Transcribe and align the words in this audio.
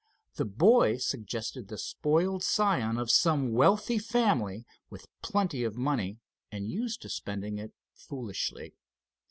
The 0.33 0.45
boy 0.45 0.97
suggested 0.97 1.67
the 1.67 1.77
spoiled 1.77 2.41
scion 2.41 2.97
of 2.97 3.11
some 3.11 3.51
wealthy 3.51 3.99
family, 3.99 4.65
with 4.89 5.05
plenty 5.21 5.63
of 5.63 5.77
money, 5.77 6.17
and 6.51 6.71
used 6.71 7.03
to 7.03 7.09
spending 7.09 7.59
it 7.59 7.71
foolishly. 7.93 8.73